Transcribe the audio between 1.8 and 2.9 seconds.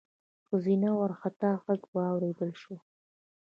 واورېدل شو: